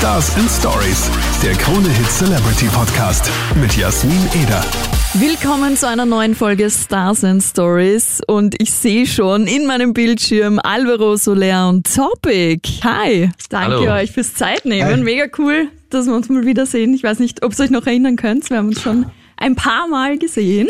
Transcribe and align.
Stars 0.00 0.34
and 0.36 0.48
Stories, 0.50 1.10
der 1.42 1.52
Krone 1.52 1.86
Hit 1.90 2.06
Celebrity 2.10 2.64
Podcast 2.72 3.30
mit 3.60 3.76
Jasmin 3.76 4.16
Eder. 4.42 4.64
Willkommen 5.12 5.76
zu 5.76 5.86
einer 5.88 6.06
neuen 6.06 6.34
Folge 6.34 6.70
Stars 6.70 7.22
and 7.22 7.42
Stories 7.42 8.22
und 8.26 8.54
ich 8.62 8.72
sehe 8.72 9.04
schon 9.06 9.46
in 9.46 9.66
meinem 9.66 9.92
Bildschirm 9.92 10.58
Alvaro 10.62 11.16
Soler 11.16 11.68
und 11.68 11.94
Topic. 11.94 12.60
Hi, 12.82 13.30
danke 13.50 13.76
Hallo. 13.76 13.92
euch 13.92 14.10
fürs 14.12 14.32
Zeitnehmen. 14.32 14.90
Hi. 14.90 15.00
Mega 15.02 15.24
cool, 15.36 15.68
dass 15.90 16.06
wir 16.06 16.14
uns 16.14 16.30
mal 16.30 16.46
wiedersehen. 16.46 16.94
Ich 16.94 17.02
weiß 17.02 17.18
nicht, 17.18 17.44
ob 17.44 17.52
ihr 17.58 17.64
euch 17.64 17.70
noch 17.70 17.86
erinnern 17.86 18.16
könnt. 18.16 18.48
Wir 18.48 18.56
haben 18.56 18.68
uns 18.68 18.80
schon 18.80 19.04
ein 19.36 19.54
paar 19.54 19.86
Mal 19.86 20.16
gesehen. 20.16 20.68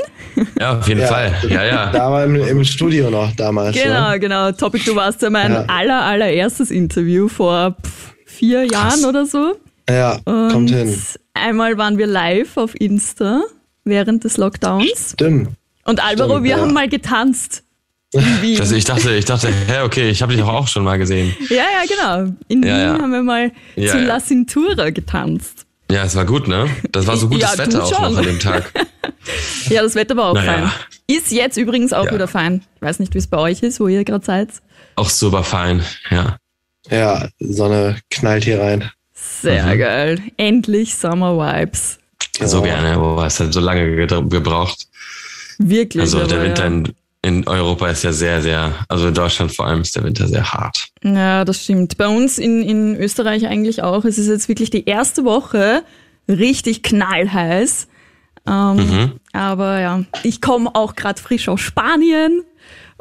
Ja, 0.59 0.79
auf 0.79 0.89
jeden 0.89 1.07
Fall. 1.07 1.33
Ja, 1.49 1.65
ja. 1.65 1.91
Da 1.93 2.11
war 2.11 2.25
im, 2.25 2.35
im 2.35 2.65
Studio 2.65 3.11
noch 3.11 3.31
damals. 3.37 3.77
Genau, 3.81 4.11
Ne? 4.11 4.19
genau. 4.19 4.51
Topic, 4.53 4.85
du 4.85 4.97
warst 4.97 5.23
ja 5.23 5.31
mein 5.31 5.53
Ja. 5.53 5.65
aller, 5.69 6.03
allererstes 6.03 6.71
Interview 6.73 7.29
vor 7.29 7.77
pff, 7.81 8.15
vier 8.41 8.65
Jahren 8.65 9.05
oder 9.05 9.27
so. 9.27 9.55
Ja, 9.89 10.19
Und 10.25 10.49
kommt 10.53 10.71
hin. 10.71 10.97
einmal 11.35 11.77
waren 11.79 11.99
wir 11.99 12.07
live 12.07 12.57
auf 12.57 12.73
Insta 12.81 13.43
während 13.85 14.25
des 14.25 14.37
Lockdowns. 14.37 15.13
Stimmt. 15.13 15.51
Und 15.85 16.03
Alvaro, 16.03 16.31
Stimmt, 16.33 16.45
wir 16.45 16.51
ja. 16.57 16.61
haben 16.63 16.73
mal 16.73 16.89
getanzt. 16.89 17.63
In 18.13 18.21
Wien. 18.43 18.57
Das, 18.59 18.73
ich 18.73 18.85
dachte, 18.85 19.15
ich 19.15 19.25
dachte, 19.25 19.49
hä, 19.49 19.83
okay, 19.85 20.11
ich 20.11 20.23
habe 20.23 20.33
dich 20.35 20.43
auch 20.43 20.67
schon 20.69 20.85
mal 20.85 20.99
gesehen. 20.99 21.35
Ja, 21.49 21.57
ja, 21.57 21.85
genau. 21.89 22.33
In 22.49 22.63
Ja, 22.63 22.69
Wien 22.75 22.81
ja. 22.83 22.99
haben 23.01 23.13
wir 23.13 23.23
mal 23.23 23.53
Ja, 23.77 23.93
zu 23.93 23.99
ja. 23.99 24.05
La 24.05 24.19
Cintura 24.21 24.91
getanzt. 24.91 25.67
Ja, 25.91 26.05
es 26.05 26.15
war 26.15 26.25
gut, 26.25 26.47
ne? 26.49 26.69
Das 26.93 27.07
war 27.07 27.17
so 27.17 27.29
gutes 27.29 27.59
Wetter 27.59 27.83
auch 27.85 27.93
schon. 27.95 28.13
noch 28.13 28.19
an 28.19 28.25
dem 28.25 28.39
Tag. 28.39 28.73
Ja, 29.69 29.83
das 29.83 29.95
Wetter 29.95 30.17
war 30.17 30.31
auch 30.31 30.35
Naja. 30.35 30.53
fein. 30.53 30.73
Ist 31.07 31.31
jetzt 31.31 31.57
übrigens 31.57 31.93
auch 31.93 32.07
Ja. 32.07 32.15
wieder 32.15 32.27
fein. 32.27 32.63
Ich 32.77 32.83
weiß 32.83 32.99
nicht, 33.01 33.13
wie 33.15 33.19
es 33.19 33.27
bei 33.27 33.37
euch 33.37 33.63
ist, 33.63 33.79
wo 33.79 33.87
ihr 33.87 34.03
gerade 34.05 34.25
seid. 34.25 34.49
Auch 34.97 35.11
super 35.11 35.45
fein, 35.45 35.83
ja. 36.11 36.37
Ja, 36.91 37.29
Sonne 37.39 37.97
knallt 38.11 38.45
hier 38.45 38.61
rein. 38.61 38.91
Sehr 39.15 39.65
Mhm. 39.75 39.79
geil. 39.79 40.19
Endlich 40.37 40.95
Summer 40.95 41.37
Vibes. 41.37 41.99
So 42.43 42.59
Ja. 42.65 42.75
gerne, 42.75 42.99
oh, 43.01 43.23
es 43.23 43.39
hat 43.41 43.53
so 43.53 43.61
lange 43.61 43.95
gebraucht. 44.29 44.87
Wirklich. 45.59 46.01
Also 46.03 46.27
der 46.27 46.43
Winter 46.43 46.63
ja. 46.63 46.69
in, 46.69 46.93
in 47.23 47.47
Europa 47.47 47.89
ist 47.89 48.03
ja 48.03 48.13
sehr, 48.13 48.41
sehr, 48.41 48.73
also 48.89 49.09
in 49.09 49.15
Deutschland 49.15 49.55
vor 49.55 49.67
allem 49.67 49.83
ist 49.83 49.95
der 49.95 50.05
Winter 50.05 50.27
sehr 50.27 50.51
hart. 50.53 50.89
Ja, 51.05 51.45
das 51.45 51.63
stimmt. 51.65 51.99
Bei 51.99 52.09
uns 52.09 52.39
in, 52.39 52.63
in 52.63 52.97
Österreich 52.97 53.47
eigentlich 53.47 53.83
auch. 53.83 54.05
Es 54.05 54.17
ist 54.19 54.29
jetzt 54.29 54.49
wirklich 54.49 54.71
die 54.71 54.87
erste 54.87 55.25
Woche 55.25 55.83
richtig 56.29 56.83
knallheiß. 56.83 57.89
Ähm, 58.49 58.77
Mhm. 58.77 59.13
Aber 59.35 59.81
ja, 59.81 60.05
ich 60.23 60.41
komme 60.41 60.75
auch 60.75 60.97
gerade 60.97 61.21
frisch 61.21 61.49
aus 61.49 61.61
Spanien 61.61 62.43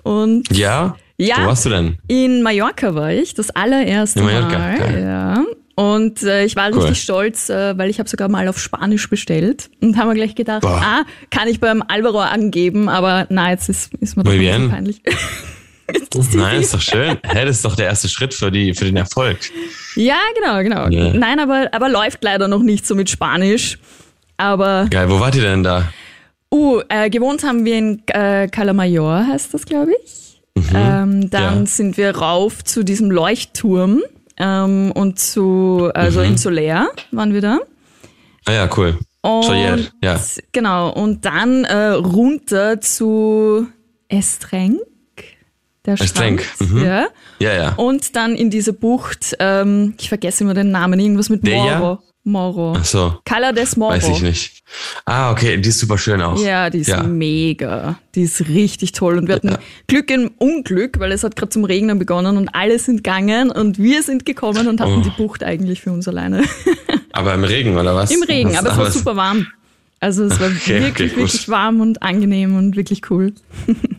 und 0.04 0.54
Ja? 0.56 0.98
Ja. 1.20 1.36
Wo 1.44 1.48
warst 1.48 1.66
du 1.66 1.70
denn? 1.70 1.98
in 2.08 2.42
Mallorca 2.42 2.95
war 2.95 3.12
ich, 3.12 3.34
das 3.34 3.50
allererste 3.52 4.20
In 4.22 4.25
Mallorca, 4.25 4.58
Mal. 4.58 4.78
geil. 4.78 5.03
Ja. 5.03 5.44
Und 5.76 6.23
äh, 6.23 6.44
ich 6.45 6.56
war 6.56 6.70
Cool. 6.72 6.80
richtig 6.80 7.02
stolz, 7.02 7.50
äh, 7.50 7.78
weil 7.78 7.89
ich 7.89 8.00
habe 8.00 8.09
sogar 8.09 8.28
mal 8.30 8.48
auf 8.48 8.59
Spanisch 8.59 9.09
bestellt 9.09 9.70
und 9.81 9.98
haben 9.98 10.08
wir 10.09 10.16
gleich 10.16 10.36
gedacht, 10.36 10.61
Boah. 10.61 10.81
ah, 10.84 11.02
kann 11.30 11.48
ich 11.48 11.59
beim 11.59 11.84
Alvaro 11.88 12.20
angeben, 12.20 12.89
aber 12.89 13.28
na, 13.30 13.52
jetzt 13.52 13.70
ist, 13.70 13.94
ist 14.02 14.17
mir 14.17 14.23
doch 14.23 14.31
Muy 14.31 14.39
ein 14.39 14.45
bisschen 14.45 14.61
bien. 14.61 14.72
peinlich. 14.72 15.02
Nein, 16.34 16.61
ist 16.61 16.73
doch 16.73 16.81
schön. 16.81 17.17
Hä, 17.23 17.45
das 17.45 17.58
ist 17.58 17.66
doch 17.66 17.76
der 17.76 17.86
erste 17.88 18.08
Schritt 18.09 18.33
für, 18.33 18.52
die, 18.52 18.73
für 18.73 18.86
den 18.86 18.95
Erfolg. 18.98 19.38
Ja, 19.95 20.17
genau, 20.36 20.61
genau. 20.61 20.88
Ja. 20.89 21.14
Nein, 21.14 21.39
aber, 21.39 21.70
aber 21.72 21.89
läuft 21.89 22.23
leider 22.23 22.48
noch 22.48 22.61
nicht 22.61 22.86
so 22.86 22.94
mit 22.94 23.09
Spanisch. 23.09 23.80
Aber, 24.38 24.88
Geil, 24.89 25.09
wo 25.09 25.20
wart 25.20 25.36
ihr 25.36 25.42
denn 25.42 25.64
da? 25.64 25.92
uh, 26.54 26.81
äh, 26.89 27.09
gewohnt 27.09 27.44
haben 27.44 27.66
wir 27.66 27.78
in 27.78 28.02
äh, 28.08 28.48
Calamayor, 28.48 29.28
heißt 29.28 29.54
das, 29.54 29.66
glaube 29.66 29.92
ich. 30.04 30.29
Ähm, 30.74 31.30
dann 31.30 31.54
Mhm. 31.56 31.60
Ja. 31.62 31.66
sind 31.66 31.98
wir 31.98 32.16
rauf 32.18 32.64
zu 32.64 32.84
diesem 32.84 33.12
Leuchtturm 33.12 34.02
ähm, 34.38 34.92
und 34.94 35.20
zu, 35.20 35.90
also 35.94 36.20
Mhm. 36.20 36.26
in 36.26 36.38
Soler 36.38 36.88
waren 37.12 37.34
wir 37.34 37.42
da. 37.42 37.60
Ah 38.46 38.52
ja, 38.54 38.70
cool. 38.78 38.98
Und, 39.22 39.92
ja. 40.02 40.20
Genau, 40.54 40.92
und 40.94 41.26
dann 41.26 41.66
äh, 41.66 41.88
runter 41.90 42.80
zu 42.80 43.67
Estrenk, 44.08 44.80
der 45.86 46.00
Estrenk, 46.00 46.44
mhm. 46.60 46.83
Ja. 46.83 47.08
Ja, 47.39 47.54
ja. 47.54 47.73
Und 47.76 48.16
dann 48.16 48.36
in 48.36 48.50
diese 48.50 48.73
Bucht, 48.73 49.36
ähm, 49.39 49.94
ich 50.00 50.08
vergesse 50.10 50.44
immer 50.44 50.54
den 50.54 50.72
Namen, 50.72 51.00
irgendwas 51.00 51.30
mit? 51.30 51.44
Moro. 51.44 52.00
Moro. 52.32 52.73
Ach 52.78 52.86
so, 52.86 53.20
Cala 53.26 53.52
des 53.52 53.76
Moro. 53.78 53.92
weiß 53.94 54.08
ich 54.10 54.22
nicht. 54.22 54.64
Ah, 55.06 55.32
okay, 55.32 55.58
die 55.58 55.70
ist 55.70 55.80
super 55.80 55.98
schön 55.98 56.22
auch. 56.22 56.40
Ja, 56.44 56.70
die 56.70 56.80
ist 56.80 56.88
Ja. 56.88 57.04
mega. 57.04 58.00
Die 58.16 58.22
ist 58.23 58.48
richtig 58.48 58.92
toll. 58.92 59.17
Und 59.17 59.28
wir 59.28 59.36
hatten 59.36 59.58
Glück 59.88 60.12
im 60.12 60.32
Unglück, 60.38 61.00
weil 61.00 61.12
es 61.12 61.23
hat 61.23 61.36
gerade 61.36 61.50
zum 61.50 61.64
Regnen 61.66 61.98
begonnen 62.00 62.38
und 62.38 62.50
alle 62.50 62.78
sind 62.80 62.98
gegangen 63.04 63.52
und 63.52 63.78
wir 63.80 64.04
sind 64.04 64.26
gekommen 64.26 64.68
und 64.68 64.80
hatten 64.80 65.00
Oh. 65.00 65.02
die 65.02 65.10
Bucht 65.12 65.44
eigentlich 65.44 65.82
für 65.82 65.92
uns 65.92 66.08
alleine. 66.08 66.44
Aber 67.12 67.34
im 67.34 67.44
Regen, 67.44 67.78
oder 67.78 67.95
was? 67.95 68.12
Im 68.12 68.23
Regen, 68.23 68.52
Was- 68.52 68.58
aber 68.60 68.72
es 68.72 68.78
war 68.78 68.92
super 68.92 69.16
warm. 69.16 69.48
Also 70.00 70.23
es 70.23 70.39
war 70.39 70.48
Okay, 70.48 70.82
wirklich, 70.82 71.12
okay, 71.12 71.22
wirklich 71.22 71.50
warm 71.50 71.82
und 71.82 72.02
angenehm 72.02 72.56
und 72.56 72.76
wirklich 72.78 73.10
cool. 73.10 73.34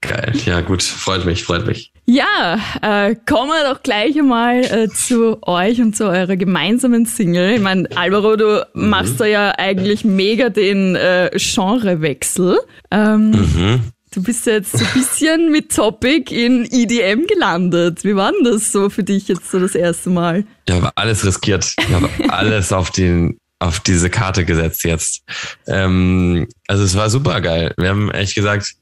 Geil, 0.00 0.32
ja 0.46 0.60
gut, 0.60 0.82
freut 0.82 1.24
mich, 1.24 1.42
freut 1.44 1.66
mich. 1.66 1.92
Ja, 2.06 2.58
äh, 2.82 3.16
kommen 3.28 3.50
wir 3.50 3.68
doch 3.74 3.82
gleich 3.82 4.16
einmal 4.16 4.60
äh, 4.64 4.88
zu 4.88 5.38
euch 5.42 5.80
und 5.80 5.96
zu 5.96 6.04
eurer 6.04 6.36
gemeinsamen 6.36 7.04
Single. 7.04 7.54
Ich 7.56 7.60
meine, 7.60 7.88
Alvaro, 7.96 8.36
du 8.36 8.64
Mhm. 8.74 8.88
machst 8.90 9.20
da 9.20 9.26
ja 9.26 9.50
eigentlich 9.58 10.04
mega 10.04 10.50
den 10.50 10.94
äh, 10.94 11.30
Genrewechsel. 11.36 12.58
Ähm, 12.90 13.30
Mhm. 13.32 13.80
Du 14.14 14.22
bist 14.22 14.46
ja 14.46 14.54
jetzt 14.54 14.72
so 14.72 14.78
ein 14.84 14.90
bisschen 14.94 15.52
mit 15.52 15.74
Topic 15.74 16.32
in 16.34 16.64
EDM 16.70 17.26
gelandet. 17.26 18.04
Wie 18.04 18.16
war 18.16 18.32
denn 18.32 18.44
das 18.44 18.72
so 18.72 18.88
für 18.88 19.04
dich 19.04 19.28
jetzt 19.28 19.50
so 19.50 19.58
das 19.58 19.74
erste 19.74 20.08
Mal? 20.08 20.44
Ich 20.66 20.74
habe 20.74 20.90
alles 20.94 21.26
riskiert. 21.26 21.74
Ich 21.78 21.90
habe 21.92 22.08
alles 22.28 22.72
auf 22.72 22.90
den 22.90 23.38
auf 23.60 23.80
diese 23.80 24.08
Karte 24.08 24.44
gesetzt 24.44 24.84
jetzt. 24.84 25.22
Ähm, 25.66 26.46
also 26.68 26.84
es 26.84 26.96
war 26.96 27.10
super 27.10 27.40
geil. 27.40 27.74
Wir 27.76 27.88
haben 27.90 28.10
echt 28.12 28.34
gesagt, 28.36 28.74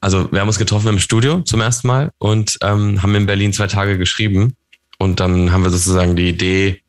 also 0.00 0.30
wir 0.30 0.40
haben 0.40 0.48
uns 0.48 0.58
getroffen 0.58 0.88
im 0.88 0.98
Studio 0.98 1.40
zum 1.42 1.60
ersten 1.60 1.88
Mal 1.88 2.10
und 2.18 2.58
ähm, 2.62 3.02
haben 3.02 3.14
in 3.14 3.26
Berlin 3.26 3.52
zwei 3.52 3.66
Tage 3.66 3.98
geschrieben. 3.98 4.54
Und 4.98 5.20
dann 5.20 5.52
haben 5.52 5.62
wir 5.62 5.70
sozusagen 5.70 6.16
die 6.16 6.28
Idee 6.28 6.82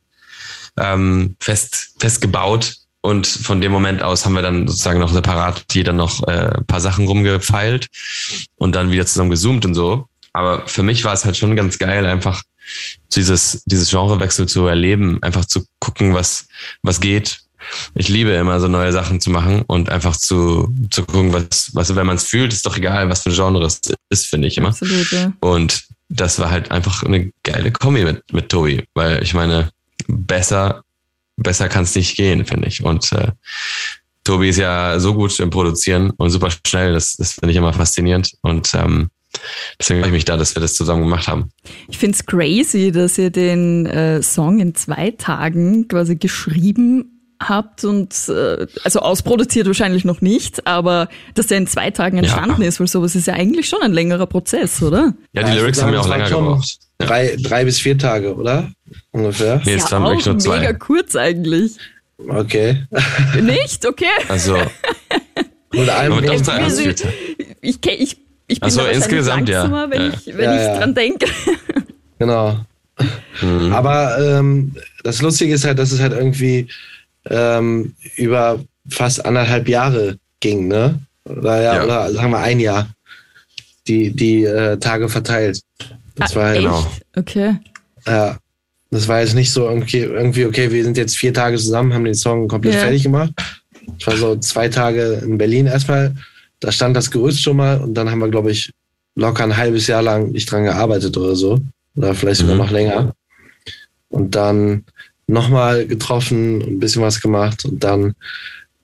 ähm, 0.76 1.36
fest, 1.40 1.94
festgebaut. 1.98 2.76
Und 3.02 3.26
von 3.26 3.60
dem 3.60 3.72
Moment 3.72 4.02
aus 4.02 4.26
haben 4.26 4.34
wir 4.34 4.42
dann 4.42 4.68
sozusagen 4.68 5.00
noch 5.00 5.12
separat 5.12 5.64
jeder 5.72 5.92
noch 5.92 6.26
äh, 6.28 6.50
ein 6.58 6.66
paar 6.66 6.80
Sachen 6.80 7.06
rumgefeilt 7.06 7.86
und 8.56 8.74
dann 8.74 8.90
wieder 8.90 9.06
zusammen 9.06 9.30
gezoomt 9.30 9.64
und 9.64 9.74
so. 9.74 10.06
Aber 10.32 10.66
für 10.66 10.82
mich 10.82 11.04
war 11.04 11.14
es 11.14 11.24
halt 11.24 11.36
schon 11.36 11.56
ganz 11.56 11.78
geil, 11.78 12.04
einfach 12.06 12.42
dieses, 13.14 13.62
dieses 13.64 13.90
Genrewechsel 13.90 14.46
zu 14.46 14.66
erleben, 14.66 15.18
einfach 15.22 15.44
zu 15.44 15.64
gucken, 15.80 16.14
was, 16.14 16.46
was 16.82 17.00
geht. 17.00 17.40
Ich 17.94 18.08
liebe 18.08 18.30
immer 18.30 18.60
so 18.60 18.68
neue 18.68 18.92
Sachen 18.92 19.20
zu 19.20 19.30
machen 19.30 19.62
und 19.66 19.90
einfach 19.90 20.16
zu, 20.16 20.74
zu 20.90 21.04
gucken, 21.04 21.32
was, 21.32 21.74
was 21.74 21.94
wenn 21.94 22.06
man 22.06 22.16
es 22.16 22.24
fühlt, 22.24 22.52
ist 22.52 22.66
doch 22.66 22.76
egal, 22.76 23.08
was 23.08 23.22
für 23.22 23.30
ein 23.30 23.36
Genre 23.36 23.64
es 23.64 23.80
ist, 24.08 24.26
finde 24.26 24.48
ich 24.48 24.56
immer. 24.56 24.68
Absolut, 24.68 25.10
ja. 25.12 25.32
Und 25.40 25.84
das 26.08 26.38
war 26.38 26.50
halt 26.50 26.70
einfach 26.70 27.02
eine 27.04 27.32
geile 27.42 27.70
Kombi 27.70 28.04
mit, 28.04 28.32
mit 28.32 28.48
Tobi, 28.48 28.84
weil 28.94 29.22
ich 29.22 29.34
meine, 29.34 29.70
besser, 30.08 30.82
besser 31.36 31.68
kann 31.68 31.84
es 31.84 31.94
nicht 31.94 32.16
gehen, 32.16 32.44
finde 32.44 32.68
ich. 32.68 32.82
Und 32.82 33.12
äh, 33.12 33.28
Tobi 34.24 34.48
ist 34.48 34.58
ja 34.58 34.98
so 34.98 35.14
gut 35.14 35.38
im 35.40 35.50
Produzieren 35.50 36.10
und 36.10 36.30
super 36.30 36.50
schnell, 36.66 36.92
das, 36.92 37.16
das 37.16 37.34
finde 37.34 37.52
ich 37.52 37.56
immer 37.56 37.72
faszinierend. 37.72 38.34
Und 38.42 38.74
ähm, 38.74 39.10
deswegen 39.78 40.00
freue 40.00 40.10
ich 40.10 40.14
mich 40.14 40.24
da, 40.24 40.36
dass 40.36 40.54
wir 40.54 40.60
das 40.60 40.74
zusammen 40.74 41.02
gemacht 41.02 41.28
haben. 41.28 41.50
Ich 41.88 41.98
find's 41.98 42.26
crazy, 42.26 42.90
dass 42.92 43.16
ihr 43.16 43.30
den 43.30 43.86
äh, 43.86 44.22
Song 44.22 44.60
in 44.60 44.74
zwei 44.74 45.12
Tagen 45.12 45.88
quasi 45.88 46.16
geschrieben 46.16 47.19
habt 47.40 47.84
und 47.84 48.14
äh, 48.28 48.66
also 48.84 49.00
ausproduziert 49.00 49.66
wahrscheinlich 49.66 50.04
noch 50.04 50.20
nicht, 50.20 50.66
aber 50.66 51.08
dass 51.34 51.46
der 51.46 51.58
in 51.58 51.66
zwei 51.66 51.90
Tagen 51.90 52.18
entstanden 52.18 52.60
ist, 52.62 52.78
weil 52.80 52.86
sowas 52.86 53.14
ist 53.16 53.26
ja 53.26 53.34
eigentlich 53.34 53.68
schon 53.68 53.80
ein 53.82 53.92
längerer 53.92 54.26
Prozess, 54.26 54.82
oder? 54.82 55.14
Ja, 55.32 55.40
Ja, 55.40 55.46
die 55.48 55.52
ich 55.54 55.58
Lyrics 55.60 55.82
haben 55.82 55.92
ja 55.94 56.00
auch 56.00 56.08
länger 56.08 56.28
gebraucht. 56.28 56.78
Ja. 57.00 57.06
Drei, 57.06 57.36
drei 57.42 57.64
bis 57.64 57.78
vier 57.80 57.96
Tage, 57.96 58.34
oder? 58.36 58.70
Ungefähr. 59.12 59.62
Nee, 59.64 59.74
es 59.74 59.84
ja 59.84 59.92
waren 59.92 60.04
wirklich 60.04 60.26
nur 60.26 60.38
zwei. 60.38 60.58
mega 60.58 60.72
kurz 60.74 61.16
eigentlich. 61.16 61.72
Okay. 62.28 62.84
Nicht? 63.40 63.86
Okay. 63.86 64.04
Also, 64.28 64.56
wir 65.72 65.84
vier 65.86 66.70
sind- 66.70 66.98
Tage. 66.98 67.14
Ich, 67.62 67.76
kenn- 67.76 67.96
ich, 67.98 68.16
ich 68.48 68.60
bin 68.60 68.66
Ach 68.66 68.70
so, 68.70 68.80
da 68.80 68.86
wahrscheinlich 68.86 68.96
insgesamt, 68.96 69.48
ja. 69.48 69.62
langsamer, 69.62 69.90
wenn 69.90 70.00
Ja. 70.02 70.08
ich, 70.08 70.26
wenn 70.36 70.44
Ja, 70.44 70.54
ich 70.56 70.62
ja. 70.62 70.78
dran 70.78 70.94
denke. 70.94 71.26
Genau. 72.18 72.58
Mhm. 73.40 73.72
Aber 73.72 74.18
ähm, 74.20 74.74
das 75.04 75.22
Lustige 75.22 75.54
ist 75.54 75.64
halt, 75.64 75.78
dass 75.78 75.90
es 75.90 76.00
halt 76.00 76.12
irgendwie 76.12 76.68
ähm, 77.30 77.94
über 78.16 78.60
fast 78.88 79.24
anderthalb 79.24 79.68
Jahre 79.68 80.18
ging, 80.40 80.68
ne? 80.68 80.98
Oder 81.24 81.62
ja, 81.62 81.74
Ja. 81.76 81.84
oder 81.84 82.12
sagen 82.12 82.30
wir 82.32 82.38
ein 82.38 82.60
Jahr. 82.60 82.88
Die, 83.88 84.10
die 84.14 84.44
äh, 84.44 84.76
Tage 84.78 85.08
verteilt. 85.08 85.60
Das 86.16 86.36
war 86.36 86.46
halt, 86.46 86.56
Echt? 86.58 86.64
genau. 86.66 86.86
Okay. 87.16 87.56
ja. 88.06 88.36
Das 88.92 89.06
war 89.06 89.20
jetzt 89.20 89.34
nicht 89.34 89.52
so 89.52 89.68
irgendwie, 89.68 89.98
irgendwie, 90.00 90.44
okay, 90.46 90.70
wir 90.72 90.82
sind 90.82 90.96
jetzt 90.96 91.16
vier 91.16 91.32
Tage 91.32 91.56
zusammen, 91.56 91.94
haben 91.94 92.04
den 92.04 92.14
Song 92.14 92.48
komplett 92.48 92.74
Ja. 92.74 92.80
fertig 92.80 93.04
gemacht. 93.04 93.30
Ich 93.98 94.06
war 94.06 94.16
so 94.16 94.34
zwei 94.36 94.68
Tage 94.68 95.22
in 95.24 95.38
Berlin 95.38 95.66
erstmal. 95.66 96.14
Da 96.58 96.72
stand 96.72 96.96
das 96.96 97.10
Gerüst 97.10 97.40
schon 97.40 97.56
mal 97.56 97.78
und 97.80 97.94
dann 97.94 98.10
haben 98.10 98.18
wir, 98.18 98.28
glaube 98.28 98.50
ich, 98.50 98.72
locker 99.14 99.44
ein 99.44 99.56
halbes 99.56 99.86
Jahr 99.86 100.02
lang 100.02 100.30
nicht 100.32 100.50
dran 100.50 100.64
gearbeitet 100.64 101.16
oder 101.16 101.36
so. 101.36 101.58
Oder 101.96 102.14
vielleicht 102.14 102.40
sogar 102.40 102.54
Mhm. 102.56 102.60
noch 102.60 102.70
länger. 102.70 103.14
und 104.08 104.34
dann 104.34 104.84
nochmal 105.30 105.86
getroffen, 105.86 106.60
ein 106.60 106.78
bisschen 106.80 107.02
was 107.02 107.20
gemacht 107.20 107.64
und 107.64 107.82
dann 107.82 108.14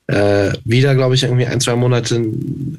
äh, 0.06 0.52
wieder, 0.64 0.94
glaube 0.94 1.14
ich, 1.14 1.24
irgendwie 1.24 1.46
ein, 1.46 1.60
zwei 1.60 1.74
Monate 1.76 2.22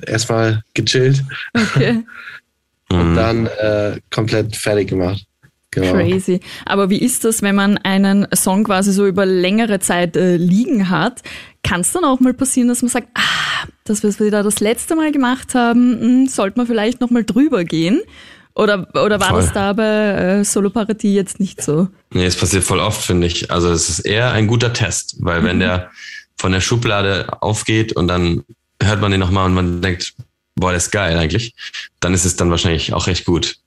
erstmal 0.06 0.64
gechillt. 0.74 1.24
Okay. 1.54 2.04
und 2.90 3.12
Mhm. 3.12 3.16
dann 3.16 3.48
äh, 3.48 4.00
komplett 4.12 4.56
fertig 4.56 4.88
gemacht. 4.90 5.26
Genau. 5.72 5.92
Crazy. 5.92 6.40
Aber 6.66 6.90
wie 6.90 7.00
ist 7.02 7.26
das, 7.26 7.42
wenn 7.42 7.54
man 7.56 7.78
einen 7.80 8.26
Song 8.34 8.64
quasi 8.64 8.94
so 8.94 9.06
über 9.06 9.26
längere 9.26 9.80
Zeit 9.80 10.16
äh, 10.16 10.38
liegen 10.38 10.90
hat? 10.90 11.22
Kann 11.64 11.82
es 11.82 11.92
dann 11.92 12.06
auch 12.06 12.22
mal 12.22 12.34
passieren, 12.34 12.70
dass 12.70 12.82
man 12.82 12.90
sagt, 12.90 13.10
ah, 13.16 13.68
das, 13.84 14.04
was 14.06 14.22
wir 14.22 14.32
da 14.32 14.42
das 14.42 14.62
letzte 14.62 14.96
Mal 14.96 15.12
gemacht 15.12 15.54
haben, 15.54 16.24
mh, 16.24 16.30
sollte 16.30 16.58
man 16.58 16.66
vielleicht 16.68 17.02
noch 17.02 17.10
mal 17.10 17.26
drüber 17.26 17.66
gehen? 17.66 18.00
Oder, 18.58 18.88
oder 19.04 19.20
war 19.20 19.30
Voll. 19.30 19.42
das 19.42 19.54
da 19.54 19.74
bei 19.74 19.84
äh, 19.84 20.44
Soloparodie 20.44 21.14
jetzt 21.14 21.40
nicht 21.40 21.62
so? 21.62 21.88
Nee, 22.12 22.26
es 22.26 22.36
passiert 22.36 22.64
voll 22.64 22.80
oft, 22.80 23.04
finde 23.06 23.28
ich. 23.28 23.52
Also 23.52 23.70
es 23.72 23.90
ist 23.90 24.00
eher 24.00 24.32
ein 24.32 24.48
guter 24.48 24.74
Test, 24.74 25.18
weil 25.20 25.44
wenn 25.44 25.60
der 25.60 25.92
von 26.40 26.52
der 26.52 26.62
Schublade 26.62 27.28
aufgeht 27.42 27.94
und 27.94 28.08
dann 28.08 28.44
hört 28.82 29.00
man 29.02 29.12
den 29.12 29.20
nochmal 29.20 29.46
und 29.46 29.54
man 29.54 29.82
denkt, 29.82 30.14
boah, 30.56 30.70
der 30.72 30.78
ist 30.78 30.92
geil 30.92 31.18
eigentlich, 31.18 31.54
dann 32.00 32.14
ist 32.16 32.26
es 32.26 32.36
dann 32.36 32.50
wahrscheinlich 32.50 32.94
auch 32.94 33.06
recht 33.08 33.26
gut. 33.26 33.58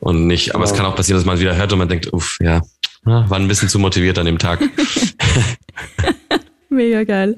Und 0.00 0.26
nicht, 0.26 0.54
aber 0.56 0.64
es 0.64 0.70
Genau. 0.72 0.82
kann 0.82 0.92
auch 0.92 0.96
passieren, 0.96 1.18
dass 1.18 1.24
man 1.26 1.38
wieder 1.38 1.54
hört 1.54 1.72
und 1.72 1.78
man 1.78 1.88
denkt, 1.88 2.12
uff, 2.12 2.36
ja, 2.40 2.60
war 3.04 3.32
ein 3.38 3.46
bisschen 3.46 3.68
zu 3.68 3.78
motiviert 3.78 4.18
an 4.18 4.26
dem 4.26 4.38
Tag. 4.38 4.60
Mega 6.68 7.04
geil. 7.04 7.36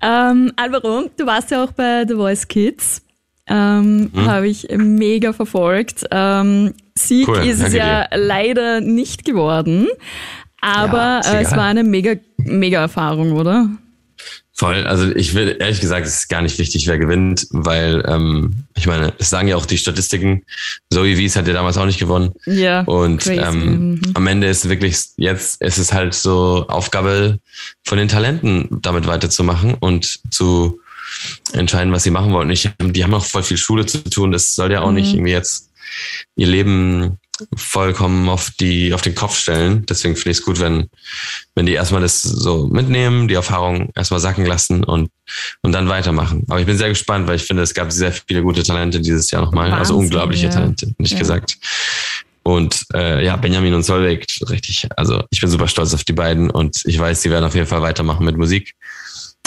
Ähm, 0.00 0.52
Alvaro, 0.56 1.10
du 1.16 1.26
warst 1.26 1.50
ja 1.50 1.62
auch 1.62 1.72
bei 1.72 2.04
The 2.08 2.14
Voice 2.14 2.48
Kids. 2.48 3.02
Ähm, 3.48 4.10
Mhm. 4.12 4.26
Habe 4.26 4.48
ich 4.48 4.68
mega 4.76 5.32
verfolgt. 5.32 6.04
Ähm, 6.10 6.74
Sieg 6.96 7.28
Cool, 7.28 7.38
ist 7.38 7.60
es 7.60 7.72
ja 7.72 8.06
leider 8.14 8.80
nicht 8.80 9.24
geworden. 9.24 9.88
Aber 10.60 11.20
Ja, 11.24 11.32
äh, 11.34 11.42
es 11.42 11.50
war 11.52 11.64
eine 11.64 11.82
mega, 11.82 12.14
mega 12.38 12.80
Erfahrung, 12.80 13.32
oder? 13.32 13.68
Voll, 14.54 14.86
also 14.86 15.10
ich 15.16 15.34
will 15.34 15.56
ehrlich 15.58 15.80
gesagt, 15.80 16.06
es 16.06 16.14
ist 16.20 16.28
gar 16.28 16.42
nicht 16.42 16.58
wichtig, 16.58 16.86
wer 16.86 16.98
gewinnt, 16.98 17.46
weil 17.50 18.04
ähm, 18.06 18.52
ich 18.76 18.86
meine, 18.86 19.12
es 19.18 19.30
sagen 19.30 19.48
ja 19.48 19.56
auch 19.56 19.66
die 19.66 19.78
Statistiken, 19.78 20.44
Zoe 20.92 21.16
Wies 21.16 21.34
hat 21.34 21.48
ja 21.48 21.54
damals 21.54 21.78
auch 21.78 21.86
nicht 21.86 21.98
gewonnen. 21.98 22.32
Ja. 22.44 22.82
Und 22.82 23.22
crazy. 23.22 23.40
ähm, 23.40 23.94
Mhm. 23.94 24.00
am 24.14 24.26
Ende 24.28 24.46
ist 24.46 24.68
wirklich 24.68 24.98
jetzt, 25.16 25.56
es 25.60 25.78
ist 25.78 25.92
halt 25.92 26.14
so 26.14 26.66
Aufgabe 26.68 27.40
von 27.82 27.98
den 27.98 28.08
Talenten, 28.08 28.68
damit 28.82 29.06
weiterzumachen 29.08 29.74
und 29.80 30.20
zu 30.32 30.78
entscheiden, 31.52 31.92
was 31.92 32.02
sie 32.02 32.10
machen 32.10 32.32
wollen. 32.32 32.50
Ich, 32.50 32.68
die 32.80 33.04
haben 33.04 33.14
auch 33.14 33.24
voll 33.24 33.42
viel 33.42 33.56
Schule 33.56 33.86
zu 33.86 33.98
tun. 34.04 34.32
Das 34.32 34.54
soll 34.54 34.72
ja 34.72 34.80
auch 34.82 34.88
Mhm. 34.88 34.94
nicht 34.94 35.14
irgendwie 35.14 35.32
jetzt 35.32 35.70
ihr 36.36 36.46
Leben 36.46 37.18
vollkommen 37.56 38.28
auf 38.28 38.50
die, 38.60 38.94
auf 38.94 39.02
den 39.02 39.14
Kopf 39.14 39.36
stellen. 39.36 39.84
Deswegen 39.86 40.14
finde 40.16 40.30
ich 40.30 40.38
es 40.38 40.44
gut, 40.44 40.60
wenn, 40.60 40.88
wenn 41.54 41.66
die 41.66 41.72
erstmal 41.72 42.00
das 42.00 42.22
so 42.22 42.68
mitnehmen, 42.68 43.26
die 43.26 43.34
Erfahrung 43.34 43.90
erstmal 43.96 44.20
sacken 44.20 44.46
lassen 44.46 44.84
und, 44.84 45.10
und 45.62 45.72
dann 45.72 45.88
weitermachen. 45.88 46.44
Aber 46.48 46.60
ich 46.60 46.66
bin 46.66 46.78
sehr 46.78 46.88
gespannt, 46.90 47.26
weil 47.26 47.36
ich 47.36 47.42
finde, 47.44 47.62
es 47.62 47.74
gab 47.74 47.90
sehr 47.90 48.12
viele 48.12 48.42
gute 48.42 48.62
Talente 48.62 49.00
dieses 49.00 49.30
Jahr 49.30 49.42
nochmal. 49.42 49.72
Also 49.72 49.94
Wahnsinn, 49.94 49.96
unglaubliche 49.96 50.46
ja. 50.46 50.52
Talente, 50.52 50.94
nicht 50.98 51.12
Ja. 51.14 51.18
gesagt. 51.18 51.56
Und 52.44 52.84
äh, 52.94 53.24
ja, 53.24 53.36
Benjamin 53.36 53.74
und 53.74 53.82
Solveig, 53.84 54.26
richtig. 54.48 54.88
Also 54.96 55.24
ich 55.30 55.40
bin 55.40 55.48
super 55.50 55.68
stolz 55.68 55.94
auf 55.94 56.04
die 56.04 56.12
beiden 56.12 56.50
und 56.50 56.82
ich 56.84 56.98
weiß, 56.98 57.22
die 57.22 57.30
werden 57.30 57.44
auf 57.44 57.54
jeden 57.54 57.66
Fall 57.68 57.82
weitermachen 57.82 58.24
mit 58.24 58.36
Musik. 58.36 58.74